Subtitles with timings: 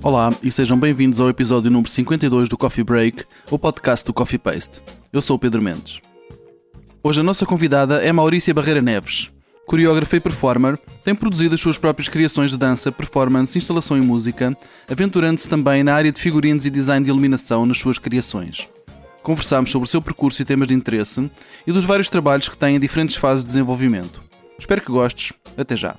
[0.00, 4.38] Olá e sejam bem-vindos ao episódio número 52 do Coffee Break, o podcast do Coffee
[4.38, 4.80] Paste.
[5.12, 6.00] Eu sou o Pedro Mendes.
[7.02, 9.32] Hoje a nossa convidada é Maurícia Barreira Neves.
[9.66, 14.56] Coreógrafa e performer, tem produzido as suas próprias criações de dança, performance, instalação e música,
[14.88, 18.68] aventurando-se também na área de figurinos e design de iluminação nas suas criações.
[19.22, 21.28] Conversámos sobre o seu percurso e temas de interesse
[21.66, 24.22] e dos vários trabalhos que tem em diferentes fases de desenvolvimento.
[24.58, 25.32] Espero que gostes.
[25.56, 25.96] Até já.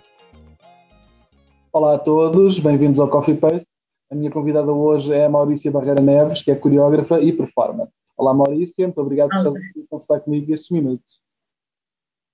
[1.71, 3.67] Olá a todos, bem-vindos ao Coffee Paste.
[4.11, 7.87] A minha convidada hoje é a Maurícia Barreira Neves, que é coreógrafa e performer.
[8.17, 11.19] Olá Maurícia, muito obrigado por estar aqui conversar comigo estes minutos.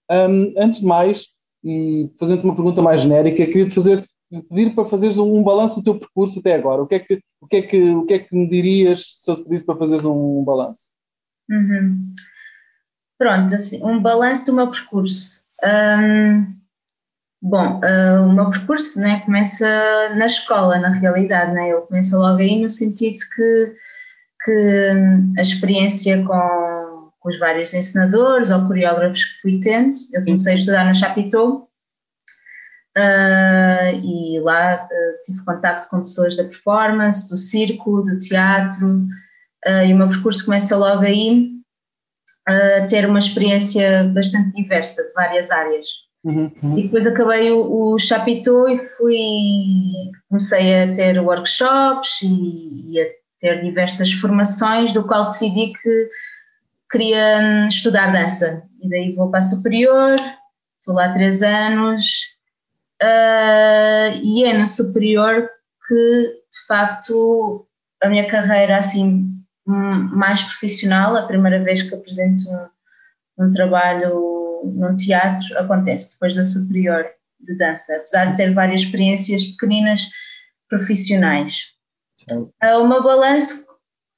[0.10, 1.28] Um, antes de mais,
[1.62, 4.08] e fazendo uma pergunta mais genérica, queria te fazer,
[4.50, 6.82] pedir para fazeres um, um balanço do teu percurso até agora.
[6.82, 9.30] O que é que, o que, é que, o que, é que me dirias se
[9.30, 10.90] eu te pedisse para fazeres um, um balanço?
[11.50, 12.14] Uhum.
[13.18, 15.42] Pronto, assim, um balanço do meu percurso.
[15.62, 16.56] Um,
[17.48, 19.68] Bom, uh, o meu percurso né, começa
[20.16, 21.70] na escola, na realidade, né?
[21.70, 23.76] ele começa logo aí no sentido que,
[24.44, 30.23] que hum, a experiência com, com os vários ensinadores ou coreógrafos que fui tendo, eu
[30.23, 31.70] comecei a estudar no Chapitou
[32.98, 39.06] uh, e lá uh, tive contato com pessoas da performance, do circo, do teatro,
[39.88, 41.52] e o meu percurso começa logo aí
[42.48, 46.05] a ter uma experiência bastante diversa de várias áreas.
[46.26, 46.78] Uhum, uhum.
[46.78, 53.06] E depois acabei o, o Chapitou e fui, comecei a ter workshops e, e, a
[53.40, 56.09] ter diversas formações, do qual decidi que
[56.90, 58.64] queria hum, estudar dança.
[58.82, 60.16] E daí vou para a superior,
[60.80, 62.36] estou lá três anos,
[63.04, 65.48] uh, e é na superior
[65.88, 65.94] que,
[66.52, 67.67] de facto,
[68.02, 69.32] a minha carreira assim
[69.67, 72.44] mais profissional, a primeira vez que apresento
[73.38, 74.34] um, um trabalho
[74.66, 77.05] no teatro acontece depois da superior
[77.39, 80.09] de dança, apesar de ter várias experiências pequeninas
[80.69, 81.73] profissionais.
[82.31, 83.65] Uh, o meu balanço,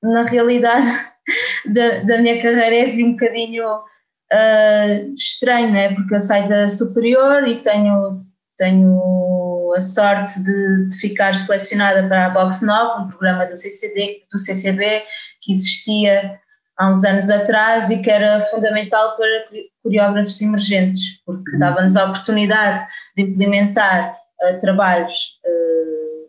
[0.02, 0.88] na realidade,
[1.74, 5.94] da, da minha carreira é assim um bocadinho uh, estranho, né?
[5.94, 8.26] porque eu saio da superior e tenho,
[8.58, 14.24] tenho a sorte de, de, ficar selecionada para a Box 9, um programa do, CCD,
[14.32, 15.04] do CCB
[15.42, 16.40] que existia
[16.78, 19.46] há uns anos atrás e que era fundamental para
[19.84, 21.60] coreógrafos emergentes, porque uhum.
[21.60, 22.82] dava-nos a oportunidade
[23.16, 26.28] de implementar uh, trabalhos, uh,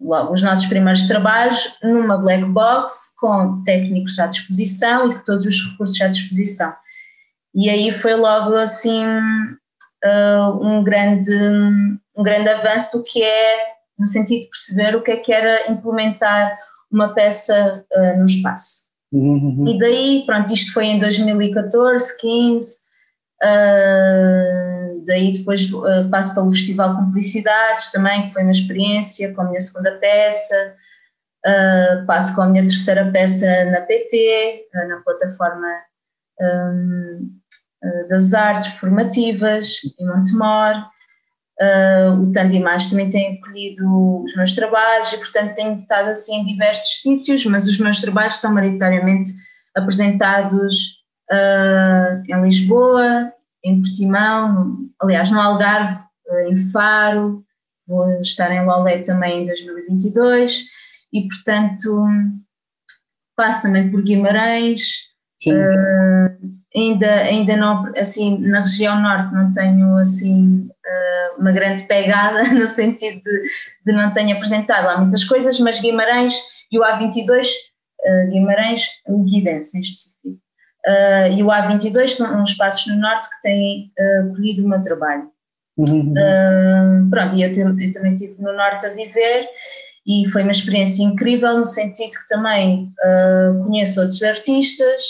[0.00, 5.70] logo os nossos primeiros trabalhos, numa black box, com técnicos à disposição e todos os
[5.70, 6.74] recursos à disposição.
[7.54, 9.04] E aí foi logo assim
[10.04, 11.34] uh, um, grande,
[12.16, 15.70] um grande avanço do que é, no sentido de perceber o que é que era
[15.70, 16.56] implementar
[16.90, 17.84] uma peça
[18.16, 18.87] no espaço.
[19.12, 19.66] Uhum.
[19.66, 22.76] E daí, pronto, isto foi em 2014, 15,
[23.42, 29.44] uh, daí depois uh, passo pelo Festival Cumplicidades também, que foi uma experiência com a
[29.44, 30.74] minha segunda peça,
[31.46, 35.68] uh, passo com a minha terceira peça na PT, uh, na plataforma
[36.40, 37.30] um,
[38.08, 40.84] das artes formativas em Montemor.
[41.60, 46.36] Uh, o Tanto Mais também tem acolhido os meus trabalhos e, portanto, tenho estado assim
[46.36, 49.32] em diversos sítios, mas os meus trabalhos são maioritariamente
[49.74, 51.02] apresentados
[51.32, 53.32] uh, em Lisboa,
[53.64, 57.44] em Portimão, aliás, no Algarve, uh, em Faro,
[57.88, 60.64] vou estar em Lolé também em 2022
[61.12, 62.06] e, portanto,
[63.36, 65.08] passo também por Guimarães.
[65.40, 71.84] Sim, sim ainda, ainda não, assim, na região norte não tenho, assim, eh, uma grande
[71.84, 73.42] pegada, no sentido de,
[73.86, 76.34] de não tenho apresentado lá muitas coisas, mas Guimarães
[76.70, 77.46] e o A22,
[78.04, 80.38] eh, Guimarães, o Guidense em específico,
[80.86, 83.92] eh, e o A22 são uns espaços no norte que têm
[84.34, 85.30] colhido o meu trabalho.
[85.76, 86.12] Uhum.
[87.08, 89.48] pronto, e eu, eu também estive no norte a viver
[90.04, 92.92] e foi uma experiência incrível no sentido que também
[93.64, 95.00] conheço outros artistas,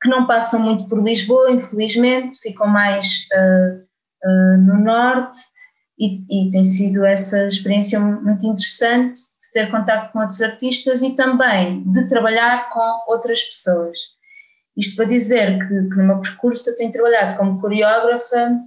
[0.00, 5.38] que não passam muito por Lisboa, infelizmente, ficam mais uh, uh, no norte
[5.98, 11.14] e, e, tem sido essa experiência muito interessante de ter contato com outros artistas e
[11.14, 13.98] também de trabalhar com outras pessoas.
[14.76, 18.58] Isto para dizer que, que no meu percurso eu tenho trabalhado como coreógrafa,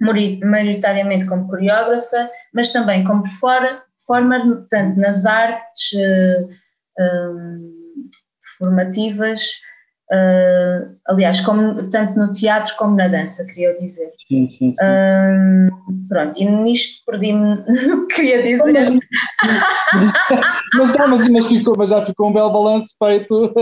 [0.00, 6.48] maioritariamente como coreógrafa, mas também como performer, tanto nas artes uh,
[8.56, 9.42] formativas,
[10.12, 14.12] Uh, aliás, como, tanto no teatro como na dança, queria dizer.
[14.26, 14.84] Sim, sim, sim.
[14.84, 18.90] Uh, pronto, e nisto perdi-me no que queria dizer.
[20.74, 23.54] mas, não, mas, mas, ficou, mas já ficou um belo balanço feito.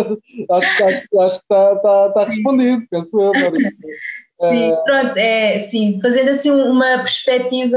[0.50, 3.32] acho, acho, acho que está, está, está respondido, penso eu,
[4.40, 7.76] Sim, uh, pronto, é, sim, fazendo assim uma perspectiva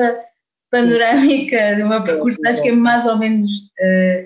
[0.72, 3.48] panorâmica do meu percurso, acho que é mais ou menos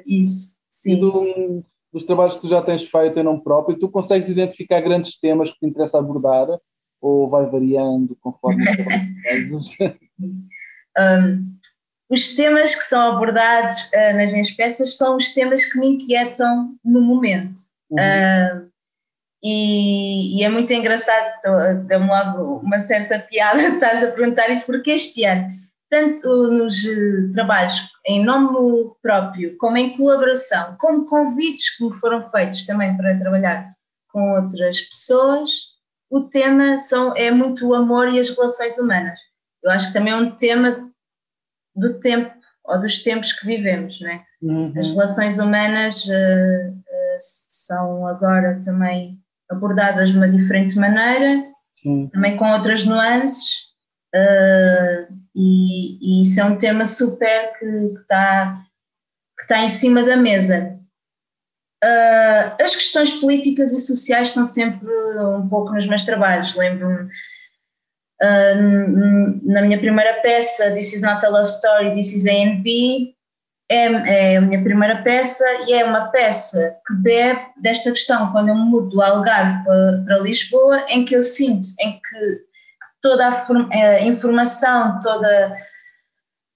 [0.05, 0.55] isso.
[0.69, 1.63] Sim.
[1.95, 5.17] Do, dos trabalhos que tu já tens feito em nome próprio, tu consegues identificar grandes
[5.19, 6.47] temas que te interessa abordar
[7.01, 8.63] ou vai variando conforme
[9.53, 9.77] os
[10.19, 11.57] um,
[12.09, 16.75] Os temas que são abordados uh, nas minhas peças são os temas que me inquietam
[16.83, 17.61] no momento.
[17.89, 17.97] Uhum.
[17.97, 18.69] Uh,
[19.43, 21.33] e, e, é muito engraçado,
[21.87, 25.49] dá-me logo uma certa piada, estás a perguntar isso, porque este ano,
[25.95, 32.29] tanto nos uh, trabalhos em nome próprio, como em colaboração, como convites que me foram
[32.31, 33.73] feitos também para trabalhar
[34.09, 35.49] com outras pessoas,
[36.09, 39.17] o tema são, é muito o amor e as relações humanas.
[39.63, 40.91] Eu acho que também é um tema
[41.73, 42.33] do tempo
[42.65, 44.21] ou dos tempos que vivemos, né?
[44.41, 44.73] Uhum.
[44.77, 47.17] As relações humanas uh, uh,
[47.47, 49.17] são agora também
[49.49, 51.45] abordadas de uma diferente maneira,
[51.81, 52.09] Sim.
[52.09, 53.67] também com outras nuances,
[54.13, 57.65] uh, e, e, isso é um tema super que
[57.99, 58.61] está
[59.37, 60.79] que tá em cima da mesa.
[61.83, 64.87] Uh, as questões políticas e sociais estão sempre
[65.35, 66.55] um pouco nos meus trabalhos.
[66.55, 67.03] Lembro-me
[68.23, 72.61] uh, na minha primeira peça, This is not a love story, This is A and
[72.61, 73.15] B,
[73.69, 73.85] é,
[74.33, 78.55] é, a minha primeira peça e é uma peça que bebe desta questão quando eu
[78.55, 82.45] mudo do Algarve para, para Lisboa, em que eu sinto em que
[83.05, 85.55] toda a, a informação, toda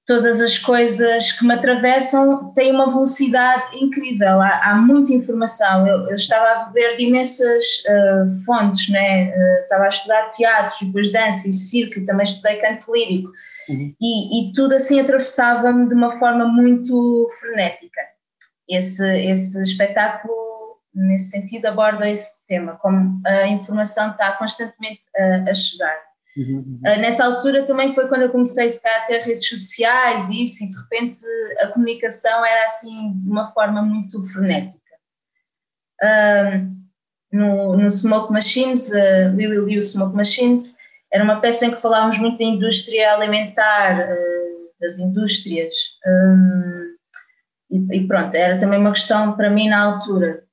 [0.08, 5.88] todas as coisas que me atravessam têm uma velocidade incrível, há, há muita informação.
[5.88, 9.30] Eu, eu, estava a beber de imensas uh, fontes, né?
[9.30, 13.30] Uh, estava a estudar teatro, depois dança e circo, e também estudei canto lírico,
[13.70, 13.94] uhum.
[14.02, 18.02] e, e, tudo assim atravessava-me de uma forma muito frenética.
[18.68, 20.34] Esse, esse espetáculo,
[20.92, 25.02] nesse sentido, aborda esse tema, como a informação está constantemente
[25.48, 26.09] a chegar.
[26.40, 26.80] Uhum.
[26.86, 30.70] Uh, nessa altura também foi quando eu comecei a ter redes sociais e isso, e
[30.70, 31.20] de repente
[31.60, 34.80] a comunicação era assim de uma forma muito frenética.
[36.02, 36.80] Uh,
[37.34, 40.78] no, no Smoke Machines, uh, We Will Use Smoke Machines,
[41.12, 45.76] era uma peça em que falávamos muito da indústria alimentar, uh, das indústrias,
[46.08, 46.96] um,
[47.70, 50.44] e, e, pronto, era também uma questão para mim na altura.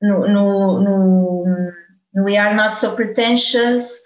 [0.00, 1.72] no, no, no no
[2.16, 4.00] We Are Not So Pretentious,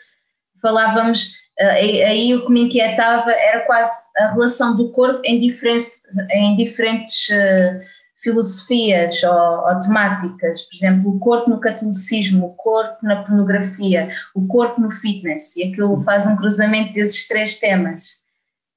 [0.61, 6.03] falávamos, eh, aí o que me inquietava era quase a relação do corpo em diferentes,
[6.31, 7.81] em diferentes uh,
[8.23, 14.47] filosofias ou, ou, temáticas, por exemplo, o corpo no catolicismo, o corpo na pornografia, o
[14.47, 18.21] corpo no fitness, e aquilo faz um cruzamento desses três temas.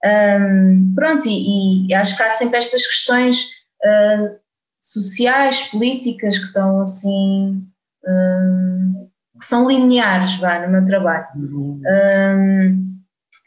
[0.06, 3.45] Um, pronto, e, e, acho que há sempre estas questões
[3.86, 4.38] uh,
[4.81, 7.65] sociais, políticas que estão assim
[8.06, 8.93] um,
[9.45, 11.28] são lineares vá, no meu trabalho.
[11.36, 11.81] Uhum.
[11.86, 12.95] Um,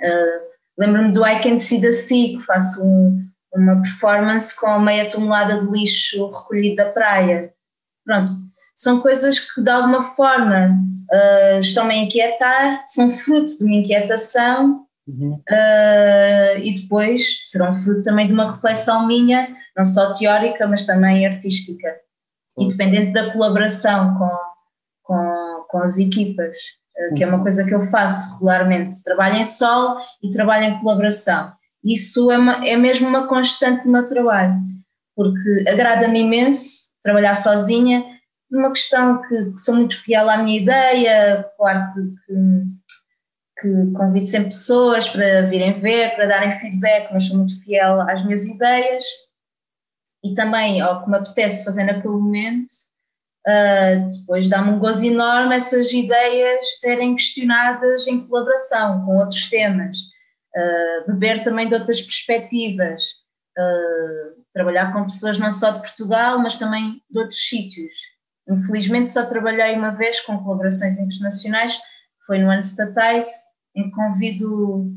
[0.02, 0.46] uh,
[0.78, 5.58] Lembro-me do I Can See the Sea, que faço um, uma performance com meia tonelada
[5.58, 7.52] de lixo recolhido da praia.
[8.04, 8.30] Pronto,
[8.74, 10.78] são coisas que de alguma forma
[11.12, 15.32] uh, estão-me a inquietar, são fruto de uma inquietação uhum.
[15.32, 21.26] uh, e depois serão fruto também de uma reflexão minha, não só teórica, mas também
[21.26, 21.88] artística.
[22.58, 22.66] Uhum.
[22.66, 24.30] E dependente da colaboração com,
[25.68, 26.56] com as equipas,
[26.96, 27.42] eh, que é uma uhum.
[27.42, 29.02] coisa que eu faço regularmente.
[29.02, 31.52] Trabalho em solo e trabalho em colaboração.
[31.84, 34.54] Isso é, uma, é mesmo uma constante no meu trabalho,
[35.14, 38.04] porque agrada-me imenso trabalhar sozinha,
[38.50, 44.26] numa questão que, que, sou muito fiel à minha ideia, claro que, que, que convido
[44.26, 49.04] sempre pessoas para virem ver, para darem feedback, mas sou muito fiel às minhas ideias
[50.24, 52.74] e também ao que me apetece fazer naquele momento
[53.46, 59.98] Uh, depois dá-me um gozo enorme essas ideias serem questionadas em colaboração com outros temas,
[60.56, 63.04] uh, beber também de outras perspectivas,
[63.56, 67.92] uh, trabalhar com pessoas não só de Portugal, mas também de outros sítios.
[68.48, 71.78] Infelizmente só trabalhei uma vez com colaborações internacionais,
[72.26, 73.30] foi no Unstatize,
[73.76, 74.90] em que convido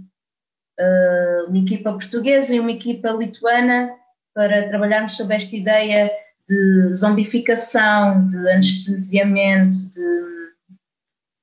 [1.50, 3.94] uma equipa portuguesa e uma equipa lituana
[4.34, 6.10] para trabalharmos sobre esta ideia
[6.50, 10.30] de zombificação, de anestesiamento, de.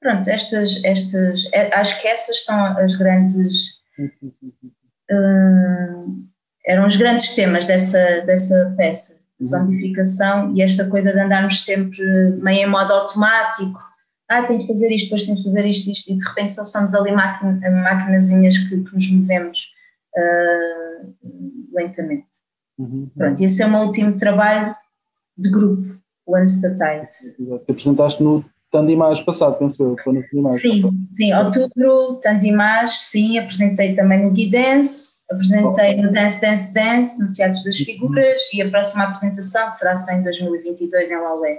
[0.00, 3.76] Pronto, estas, estas, é, acho que essas são as grandes.
[5.10, 6.26] Uh,
[6.66, 9.46] eram os grandes temas dessa, dessa peça, uhum.
[9.46, 12.04] zombificação e esta coisa de andarmos sempre
[12.42, 13.80] meio em modo automático.
[14.28, 16.64] Ah, tenho de fazer isto, depois tenho de fazer isto, isto, e de repente só
[16.64, 19.72] somos ali maquinazinhas que, que nos movemos
[20.16, 21.14] uh,
[21.72, 22.26] lentamente.
[22.76, 23.08] Uhum.
[23.16, 24.75] Pronto, esse é o meu último trabalho
[25.37, 25.87] de grupo,
[26.26, 27.37] o Unstatize.
[27.64, 28.45] Que apresentaste no
[28.88, 30.95] imagem passado, penso eu, foi no imagem Sim, passado.
[31.12, 37.33] sim, outubro, tanto imagem, sim, apresentei também no Guidance, apresentei no Dance Dance Dance, no
[37.33, 41.59] Teatro das Figuras, e a próxima apresentação será só em 2022 em Laulé.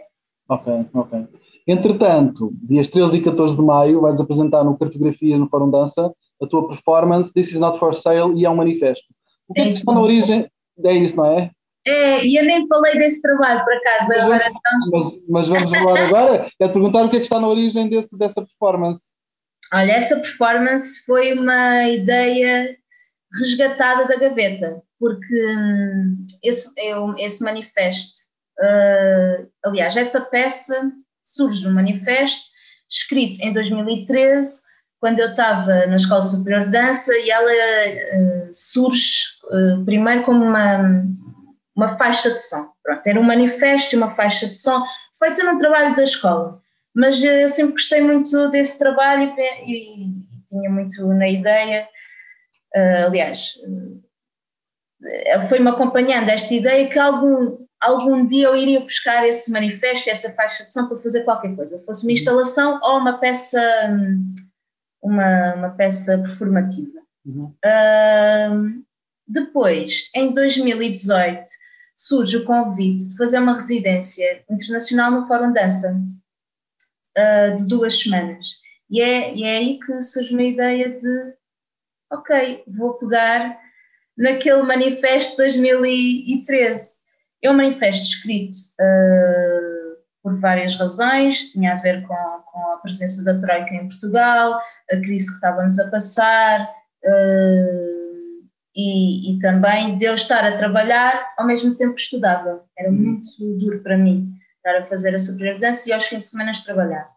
[0.49, 1.27] Ok, ok.
[1.67, 6.47] Entretanto, dias 13 e 14 de maio, vais apresentar no Cartografia no Fórum Dança a
[6.47, 9.07] tua performance This is not for sale e é um manifesto.
[9.47, 10.47] O que é, É que está na origem?
[10.83, 11.51] É isso, não é?
[11.87, 14.89] É, e eu nem falei desse trabalho, por acaso, Mas agora estamos...
[14.91, 16.51] Mas, mas vamos falar agora.
[16.59, 18.99] Quero perguntar o que é que está na origem desse, dessa performance.
[19.73, 22.75] Olha, essa performance foi uma ideia
[23.39, 28.17] resgatada da gaveta, porque hum, esse, eu- esse manifesto,
[28.59, 30.91] ah, aliás, essa peça
[31.21, 32.47] surge no manifesto,
[32.89, 34.61] escrito em 2013,
[34.99, 40.43] quando eu estava na Escola Superior de Dança, e ela ah, surge ah, primeiro como
[40.43, 41.03] uma,
[41.77, 42.71] uma faixa de som.
[42.83, 44.83] Pronto, era um manifesto e uma faixa de som
[45.19, 46.59] feita no trabalho da escola.
[46.95, 51.87] Mas eh, eu sempre gostei muito desse trabalho e, e- e tinha muito na ideia,
[52.73, 53.53] eh, aliás,
[55.05, 60.31] eh, foi-me acompanhando esta ideia que algum, algum dia eu iria buscar esse manifesto, essa
[60.31, 63.61] faixa de som para fazer qualquer coisa, fosse uma instalação ou uma peça,
[65.03, 66.97] uma, uma peça performativa.
[67.23, 67.53] Uhum.
[67.63, 68.83] Ahm,
[69.27, 71.43] depois, em 2018,
[71.97, 75.99] surge o convite de fazer uma residência internacional no Fórum Dança,
[77.17, 78.47] ah, de duas semanas.
[78.89, 81.33] E é, e é aí que surge uma ideia de,
[82.13, 83.59] ok, vou pegar
[84.15, 86.97] naquele manifesto de 2013.
[87.43, 92.15] É um manifesto escrito ah, por várias razões, tinha a ver com,
[92.51, 94.59] com a presença da Troika em Portugal,
[94.91, 96.69] a crise que estávamos a passar,
[97.05, 97.96] ah,
[98.77, 102.63] e, e também de eu estar a trabalhar ao mesmo tempo que estudava.
[102.77, 103.27] Era muito
[103.59, 107.09] duro para mim estar a fazer a dança e aos fins de semana trabalhar.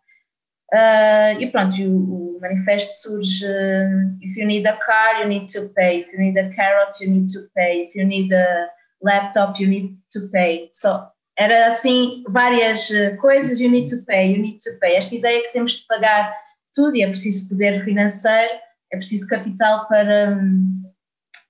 [0.72, 5.52] Ah, e pronto, o, o manifesto surge: uh, If you need a car, you need
[5.52, 6.00] to pay.
[6.00, 7.84] If you need a carrot, you need to pay.
[7.84, 8.68] If you need a
[9.02, 10.70] laptop, you need to pay.
[10.72, 14.94] So, era assim, várias uh, coisas, you need to pay, you need to pay.
[14.94, 16.34] Esta ideia que temos de pagar
[16.74, 18.60] tudo e é preciso poder financeiro,
[18.92, 20.79] é preciso capital para, hum,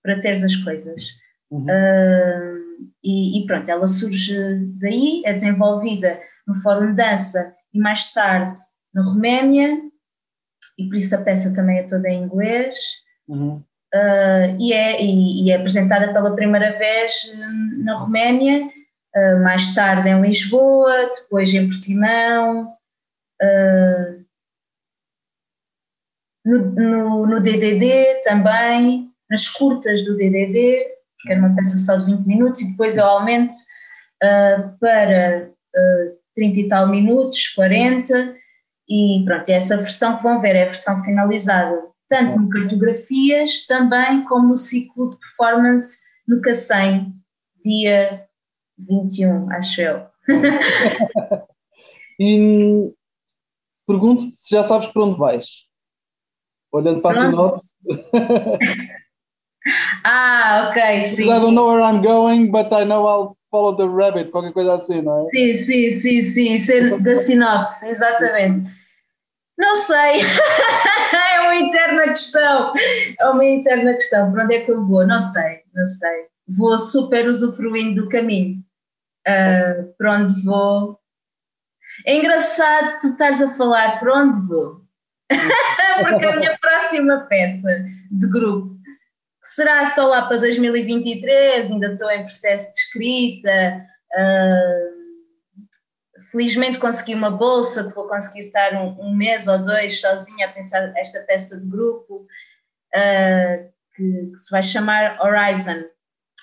[0.02, 1.02] para teres as coisas.
[1.50, 1.64] Uhum.
[1.64, 2.61] Uh,
[3.02, 4.35] e, e pronto, ela surge
[4.80, 8.59] daí, é desenvolvida no Fórum de Dança e mais tarde
[8.95, 9.78] na Roménia,
[10.78, 12.76] e por isso a peça também é toda em inglês,
[13.28, 13.62] Uhum.
[13.95, 19.73] uh, e, é, e, e é apresentada pela primeira vez hum, na Roménia, uh, mais
[19.73, 22.75] tarde em Lisboa, depois em Portimão,
[23.40, 24.25] uh,
[26.45, 30.84] no, no, no DDD também, nas curtas do DDD,
[31.20, 33.54] que era uma peça só de 20 minutos, e depois eu aumento
[34.22, 38.37] uh, para uh, 30 e tal minutos, 40,
[38.88, 43.66] e pronto, é essa versão que vão ver, é a versão finalizada, tanto no Cartografias,
[43.66, 47.14] também como no ciclo de performance no Cacém,
[47.64, 48.26] dia
[48.78, 50.06] 21, acho eu.
[52.22, 52.92] E
[53.87, 55.46] pergunto-te se já sabes para onde vais.
[56.70, 57.75] Olhando para a sinopse.
[60.04, 61.25] Ah, ok, sim.
[61.25, 64.75] I don't know where I'm going, but I know I'll follow the rabbit, qualquer coisa
[64.75, 65.30] assim, não é?
[65.30, 68.71] Sim, sim, sim, sim, é da sinopse, exatamente.
[69.59, 70.21] Não sei,
[71.35, 72.73] é uma interna questão,
[73.19, 75.07] é uma interna questão, para onde é que eu vou?
[75.07, 76.26] Não sei, não sei.
[76.49, 78.62] Vou super usufruindo do caminho,
[79.26, 80.99] Ah, para onde vou.
[82.07, 84.80] É engraçado tu estás a falar para onde vou,
[86.09, 88.79] porque a minha próxima peça de grupo
[89.42, 93.87] será só lá para 2023, ainda estou em processo de escrita.
[94.16, 95.00] ah,
[96.30, 100.52] felizmente consegui uma bolsa que vou conseguir estar um, um mês ou dois sozinha a
[100.52, 102.26] pensar esta peça de grupo
[102.94, 103.56] ah,
[103.94, 105.85] que, que se vai chamar Horizon,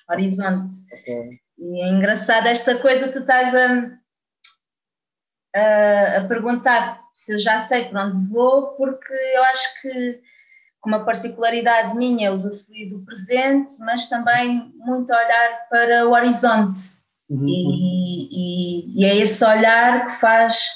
[0.09, 0.75] Horizonte.
[0.93, 1.39] Ok.
[1.59, 3.91] E é engraçado esta coisa, tu estás a,
[5.55, 10.21] a, a perguntar se eu já sei para onde vou, porque eu acho que
[10.87, 16.79] uma particularidade minha, usufruir do presente, mas também muito olhar para o horizonte.
[17.29, 17.45] Uhum.
[17.45, 20.69] E, e- e é esse olhar que faz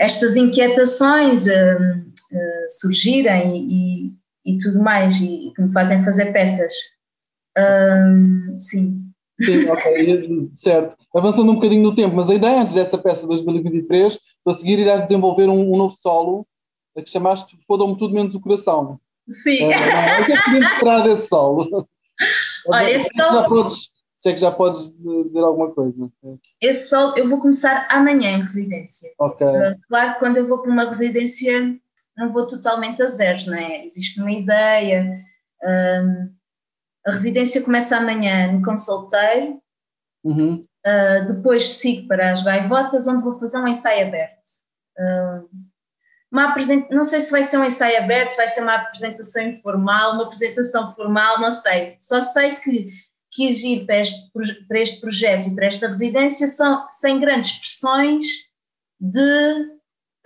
[0.00, 4.12] estas inquietações hum, eh, surgirem e,
[4.44, 6.72] e tudo mais, e, que me fazem fazer peças.
[7.56, 9.00] Hum, sim.
[9.40, 10.96] Sim, ok, certo.
[11.14, 14.80] Avançando um bocadinho no tempo, mas ainda antes dessa peça de 2023, tu a seguir
[14.80, 16.44] irás desenvolver um, um novo solo
[16.96, 19.00] a que chamaste Foda-me Tudo Menos o Coração.
[19.28, 19.60] Sim.
[19.68, 20.24] Não é?
[20.24, 21.88] Que é que esperar desse solo?
[22.68, 23.90] Olha, esse Já solo- podes
[24.20, 24.88] sei que já podes
[25.26, 26.10] dizer alguma coisa.
[26.60, 29.10] Esse sol, eu vou começar amanhã em residência.
[29.20, 29.46] Ok.
[29.46, 31.78] Uh, claro que quando eu vou para uma residência
[32.16, 33.84] não vou totalmente a zeros, não é?
[33.84, 35.20] Existe uma ideia.
[35.62, 36.32] Um,
[37.06, 39.60] a residência começa amanhã no Consulteiro,
[40.24, 40.54] Uhum.
[40.86, 44.40] uh, depois sigo para as Gaivotas, onde vou fazer um ensaio aberto.
[44.98, 45.46] Uh,
[46.34, 46.90] uma apresent...
[46.90, 50.24] Não sei se vai ser um ensaio aberto, se vai ser uma apresentação informal, uma
[50.24, 51.94] apresentação formal, não sei.
[51.96, 52.88] Só sei que
[53.30, 54.30] quis ir para este,
[54.66, 58.26] para este projeto e para esta residência são, sem grandes pressões
[59.00, 59.70] de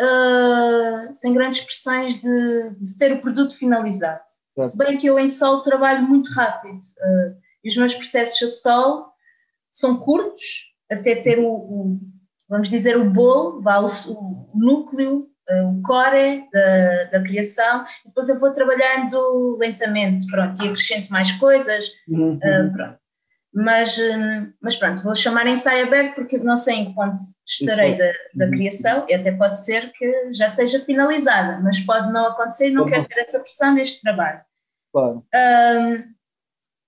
[0.01, 4.23] uh, sem grandes pressões de, de, ter o produto finalizado.
[4.55, 4.71] Certo.
[4.71, 8.49] Se bem que eu em sol trabalho muito rápido uh, e os meus processos a
[8.49, 9.13] sol
[9.71, 12.01] são curtos até ter o, o
[12.49, 18.29] vamos dizer, o bolo, vá, o, o núcleo, o core da, da criação, e depois
[18.29, 22.35] eu vou trabalhando lentamente, pronto, e acrescento mais coisas, uhum.
[22.37, 22.99] uh, pronto.
[23.55, 28.13] Mas, um, mas pronto, vou chamar ensaio aberto porque não sei em quanto estarei da,
[28.35, 28.51] da Uhum.
[28.51, 32.85] criação e até pode ser que já esteja finalizada, mas pode não acontecer e não
[32.85, 32.91] Uhum.
[32.91, 34.41] quero ter essa pressão neste trabalho.
[34.93, 35.25] Claro.
[35.35, 36.05] Um,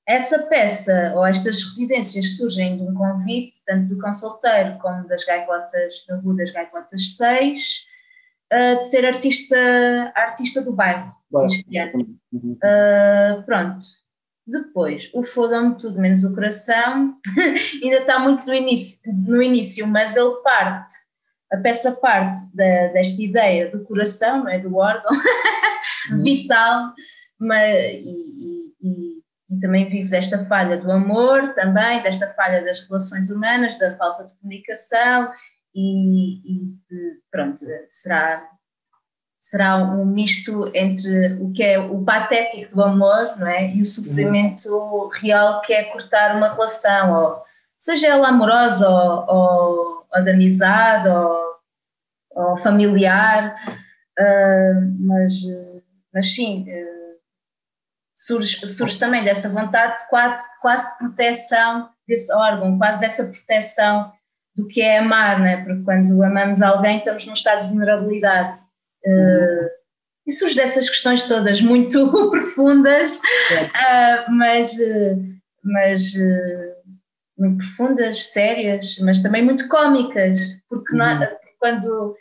[0.06, 6.04] essa peça ou estas residências surgem de um convite, tanto do consulteiro como das gaivotas,
[6.08, 7.86] da Rua das Gaivotas 6,
[8.52, 9.56] uh, de ser artista,
[10.14, 11.46] artista do bairro Vai.
[11.46, 12.18] este ano.
[12.32, 12.58] Uhum.
[12.62, 13.86] Uh, pronto.
[14.46, 17.16] Depois, o Foda-me Tudo Menos o Coração,
[17.82, 20.92] ainda está muito no início, no início, mas ele parte,
[21.52, 24.58] a peça parte da, desta ideia do coração, não é?
[24.58, 25.12] do órgão
[26.24, 26.92] vital,
[27.38, 33.30] mas, e, e, e, também vive desta falha do amor, também, desta falha das relações
[33.30, 35.32] humanas, da falta de comunicação,
[35.74, 38.48] e, e de, pronto, será
[39.40, 43.70] será um misto entre o que é o patético do amor não é?
[43.70, 45.08] e o sofrimento uhum.
[45.08, 47.42] real que é cortar uma relação, ou,
[47.78, 51.54] seja ela amorosa ou, ou, ou de amizade ou,
[52.32, 53.54] ou familiar,
[54.20, 55.32] uh, mas,
[56.12, 57.18] mas sim, uh,
[58.14, 64.12] surge, surge também dessa vontade de quase, quase proteção desse órgão, quase dessa proteção
[64.60, 65.56] do que é amar, não é?
[65.58, 68.56] porque quando amamos alguém estamos num estado de vulnerabilidade.
[69.04, 69.68] Uh,
[70.26, 75.22] e surge dessas questões todas muito profundas, uh, mas, uh,
[75.64, 76.12] mas
[77.38, 80.98] muito profundas, sérias, mas também muito cómicas, porque uhum.
[80.98, 82.16] nós, quando,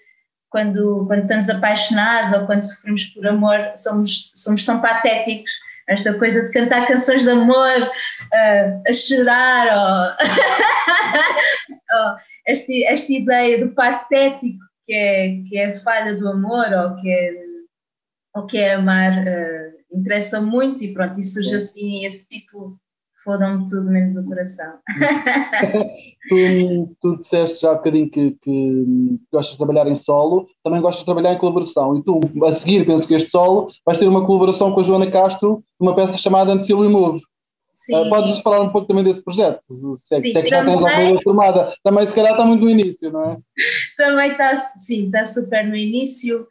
[0.49, 5.51] quando, quando estamos apaixonados ou quando sofremos por amor, somos, somos tão patéticos.
[5.89, 7.91] Esta coisa de cantar canções de amor,
[8.87, 10.27] a chorar, ou,
[11.97, 12.15] ou
[12.47, 17.09] esta, esta ideia do patético que é, que é a falha do amor ou que
[17.11, 17.31] é,
[18.35, 22.79] ou que é amar uh, interessa muito e pronto, e surge assim esse título
[23.29, 24.73] fodam-me tudo menos o coração.
[26.29, 28.85] tu, tu disseste já há bocadinho que, que,
[29.31, 32.87] gostas de trabalhar em solo, também gostas de trabalhar em colaboração e tu, a seguir,
[32.87, 36.53] penso que este solo vais ter uma colaboração com a Joana Castro, uma peça chamada
[36.53, 37.21] Until We Move.
[37.91, 39.61] Uh, podes falar um pouco também desse projeto?
[39.95, 41.73] Se é, sim, se é que já tens alguma formada.
[41.81, 43.37] Também se calhar está muito no início, não é?
[43.97, 46.41] Também está, sim, está super no início.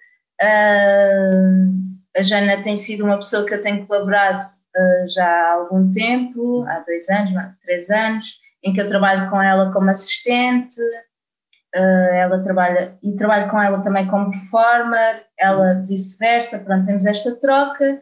[0.40, 4.42] Uh, a Jana tem sido uma pessoa que eu tenho colaborado
[4.78, 8.26] uh, já há algum tempo, há dois anos, três anos,
[8.62, 10.80] em que eu trabalho com ela como assistente,
[11.74, 18.00] ela trabalha, e trabalho com ela também como performer, ela vice-versa, pronto, temos esta troca.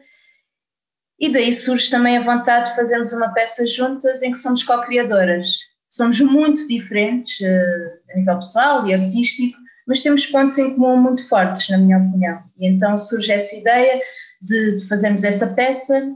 [1.19, 5.57] E daí surge também a vontade de fazermos uma peça juntas em que somos co-criadoras.
[5.89, 11.27] Somos muito diferentes uh, a nível pessoal e artístico, mas temos pontos em comum muito
[11.27, 12.43] fortes, na minha opinião.
[12.57, 14.01] E então surge essa ideia
[14.41, 16.13] de, de fazermos essa peça,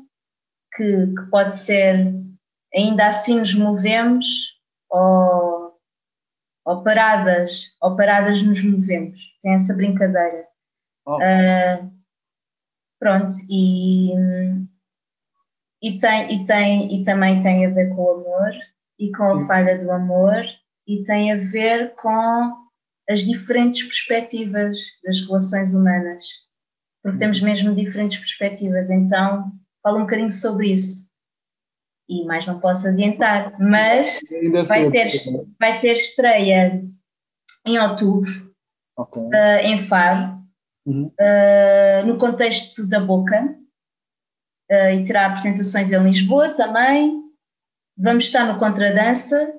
[0.75, 2.13] que, que, pode ser
[2.73, 4.25] ainda assim nos movemos,
[4.89, 5.73] ou,
[6.65, 9.19] ou, paradas, ou paradas nos movemos.
[9.41, 10.45] Tem essa brincadeira.
[11.05, 11.17] Oh.
[11.17, 11.91] Uh,
[12.99, 14.13] pronto, e
[15.81, 18.51] e, tem, e, tem, e também tem a ver com o amor
[18.99, 20.45] e com a falha do amor
[20.87, 22.55] e tem a ver com
[23.09, 26.23] as diferentes perspectivas das relações humanas,
[27.01, 29.51] porque temos mesmo diferentes perspectivas, então
[29.83, 31.09] fala um bocadinho sobre isso.
[32.09, 34.19] E mais não posso adiantar, mas
[34.67, 35.05] vai ter,
[35.59, 36.83] vai ter estreia
[37.65, 38.53] em outubro,
[38.97, 39.21] okay.
[39.21, 40.37] uh, em Faro,
[40.85, 41.05] uhum.
[41.07, 43.57] uh, no contexto da Boca,
[44.71, 47.21] Uh, e terá apresentações em Lisboa também.
[47.97, 49.53] Vamos estar no Contradança,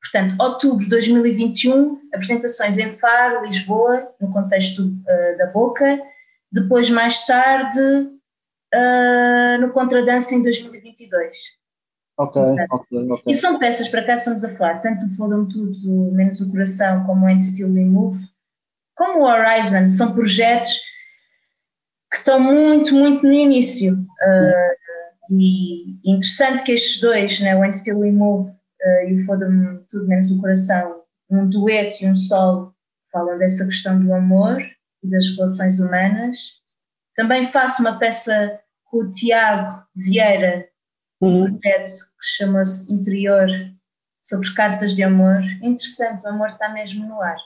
[0.00, 4.88] portanto, outubro de 2021, apresentações em Faro, Lisboa, no contexto
[5.36, 6.00] da Boca.
[6.50, 7.78] Depois, mais tarde,
[8.74, 11.34] uh, no Contradança em 2022.
[12.16, 13.22] Ok, ok, ok.
[13.26, 17.04] E são peças, para cá estamos a falar, tanto o Fodam Tudo, Menos o Coração,
[17.04, 18.24] como o End Still Remove,
[18.94, 20.80] como o Horizon, são projetos
[22.10, 23.94] que estão muito, muito no início.
[23.94, 24.84] Uh,
[25.30, 30.06] e interessante que estes dois, né, o End Still Remove uh, e o Foda-me Tudo
[30.06, 32.74] Menos o Coração, um dueto e um solo,
[33.10, 34.60] falam dessa questão do amor
[35.02, 36.38] e das relações humanas.
[37.16, 38.60] Também faço uma peça
[38.94, 40.68] com o Tiago Vieira,
[41.20, 41.58] um uhum.
[41.58, 43.48] projeto que chama-se Interior,
[44.22, 45.42] sobre cartas de amor.
[45.62, 47.36] Interessante, o amor está mesmo no ar.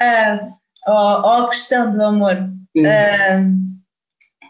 [0.00, 0.52] uh,
[0.88, 2.36] ou, ou, a questão do amor.
[2.74, 3.62] Uh,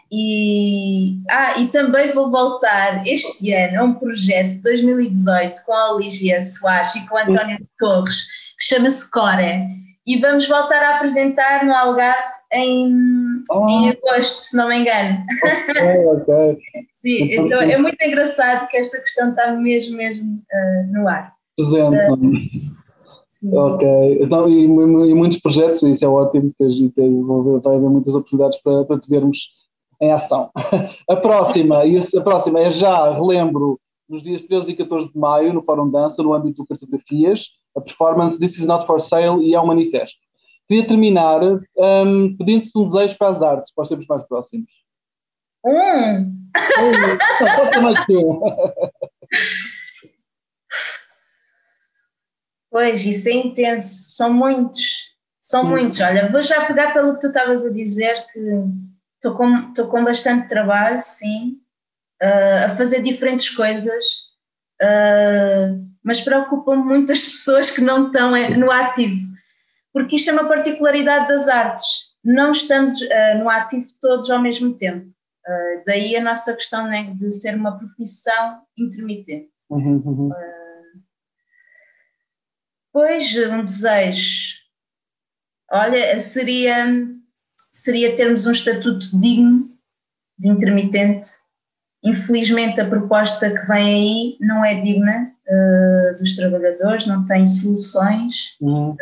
[0.09, 5.97] e, ah, e também vou voltar este ano a um projeto de 2018 com a
[5.97, 8.21] Lígia Soares e com o António Torres,
[8.57, 9.67] que chama-se Core.
[10.05, 13.67] E vamos voltar a apresentar no Algarve em, oh.
[13.67, 15.25] em agosto, se não me engano.
[15.43, 16.57] Ok, ok.
[16.91, 21.33] Sim, então é muito engraçado que esta questão está mesmo, mesmo uh, no ar.
[21.57, 22.73] Presente.
[23.43, 27.25] Uh, ok, então, e, e, muitos projetos, isso é ótimo, tens, tens,
[27.61, 29.49] vai haver muitas oportunidades para, para te vermos
[30.01, 30.49] em ação.
[31.09, 35.63] A próxima, a próxima é já, relembro, nos dias 13 e 14 de maio, no
[35.63, 39.59] Fórum Dança, no âmbito do Cartografias, a performance This is not for sale e é
[39.59, 40.19] um manifesto.
[40.73, 44.71] Queria terminar um, pedindo-te um desejo para as artes, para os tempos mais próximos.
[45.63, 46.49] Um!
[47.37, 48.41] Pode ser mais que um.
[52.71, 55.99] Pois, isso é intenso, são muitos, são muitos.
[55.99, 58.39] Olha, vou já pegar pelo que tu estavas a dizer, que
[59.23, 61.59] estou com, com bastante trabalho, sim,
[62.19, 64.03] uh, a fazer diferentes coisas,
[64.81, 69.32] uh, mas preocupam-me muitas pessoas que não estão no ativo,
[69.93, 74.75] porque isto é uma particularidade das artes, não estamos uh, no ativo todos ao mesmo
[74.75, 75.07] tempo.
[75.45, 79.51] Uh, daí a nossa questão né, de ser uma profissão intermitente.
[79.69, 80.29] Uhum, uhum.
[80.29, 81.01] Uh,
[82.91, 84.53] pois, um desejo.
[85.71, 86.85] Olha, seria,
[87.71, 89.69] seria termos um estatuto digno
[90.39, 91.27] de intermitente.
[92.03, 98.55] Infelizmente, a proposta que vem aí não é digna uh, dos trabalhadores, não tem soluções,
[98.61, 98.95] uhum.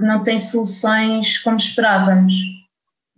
[0.00, 2.32] Não tem soluções como esperávamos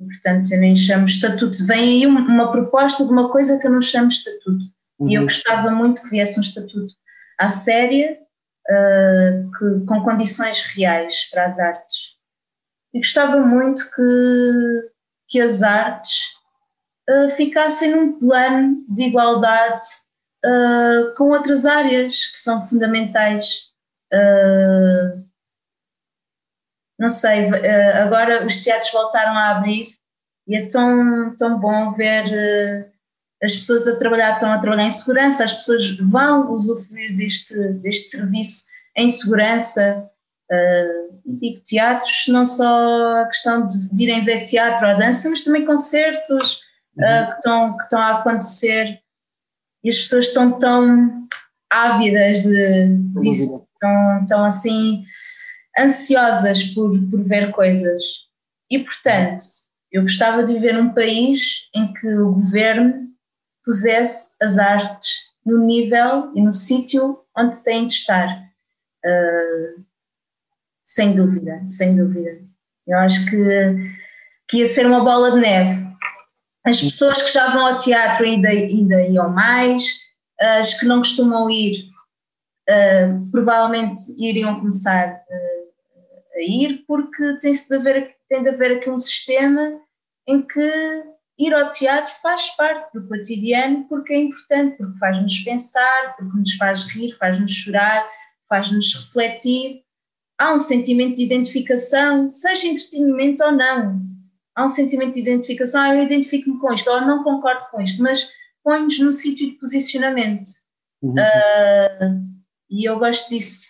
[0.05, 1.64] Portanto, eu nem chamo estatuto.
[1.66, 4.64] Vem aí uma proposta de uma coisa que eu não chamo estatuto.
[4.99, 5.09] Uhum.
[5.09, 5.27] E eu uhum.
[5.27, 6.92] gostava muito que viesse um estatuto
[7.38, 8.18] à séria,
[8.68, 12.16] uh, que, com condições reais para as artes.
[12.92, 14.90] E gostava muito que,
[15.29, 16.21] que as artes
[17.09, 19.85] uh, ficassem num plano de igualdade
[20.45, 23.71] uh, com outras áreas que são fundamentais.
[24.12, 25.25] Uh,
[27.03, 29.87] não sei, eh, agora os teatros voltaram a abrir
[30.47, 32.88] e é tão, tão bom ver eh,
[33.43, 38.11] as pessoas a trabalhar, estão a trabalhar em segurança, as pessoas vão usufruir deste, deste
[38.11, 40.09] serviço em segurança.
[40.49, 45.43] Uh, digo teatros, não só a questão de, de, irem ver teatro ou dança, mas
[45.43, 46.61] também concertos
[46.97, 47.05] uhum.
[47.05, 49.01] uh, que, estão, que estão a acontecer
[49.83, 51.27] e as pessoas estão tão
[51.71, 55.05] ávidas de, disso, estão, estão assim
[55.78, 58.02] ansiosas por, por ver coisas.
[58.70, 59.42] E, portanto,
[59.90, 63.08] eu gostava de viver num país em que o governo
[63.64, 65.11] pusesse as artes
[65.44, 68.28] no nível e no sítio onde têm de estar.
[69.04, 69.85] Uh,
[70.85, 72.40] sem dúvida, sem dúvida.
[72.87, 73.94] Eu acho que,
[74.48, 75.92] que ia ser uma bola de neve.
[76.64, 80.00] As pessoas que já vão ao teatro ainda, ainda iam mais,
[80.40, 81.88] as que não costumam ir
[82.68, 85.52] uh, provavelmente iriam começar uh,
[86.35, 89.81] a ir, porque tem de haver, tem de haver aqui um sistema
[90.27, 91.03] em que
[91.38, 96.55] ir ao teatro faz parte do cotidiano, porque é importante, porque faz-nos pensar, porque nos
[96.55, 98.07] faz rir, faz-nos chorar,
[98.49, 99.83] faz-nos refletir.
[100.38, 104.01] Há um sentimento de identificação, seja entretenimento ou não.
[104.55, 108.03] Há um sentimento de identificação, ah, eu identifico-me com isto, ou não concordo com isto,
[108.03, 108.31] mas
[108.62, 110.49] põe-nos num sítio de posicionamento.
[111.01, 111.14] Uhum.
[111.14, 112.33] Uh,
[112.71, 113.66] e eu gosto disso.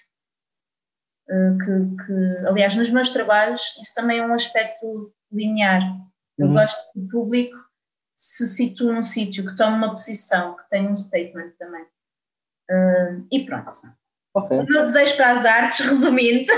[1.28, 5.82] Eh, que, que, aliás, nos meus trabalhos, isso também é um aspecto linear.
[6.38, 6.54] Eu uhum.
[6.54, 7.56] gosto que o público
[8.14, 11.82] se situa num sítio, que tome uma posição, que tenha um statement também.
[12.70, 13.70] Uh, e pronto.
[14.34, 14.58] Okay.
[14.58, 16.50] O meu desejo para as artes, resumindo,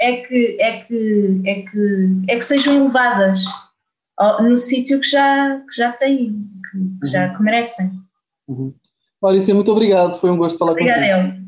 [0.00, 3.44] é que, é que, é que, é que sejam elevadas
[4.40, 6.98] no sítio que já, que já têm, que, que uhum.
[7.04, 7.90] já que merecem.
[8.48, 8.74] Uhum.
[9.20, 10.18] Maurícia, muito obrigado.
[10.20, 11.18] Foi um gosto falar Obrigada contigo.
[11.18, 11.47] Obrigada eu.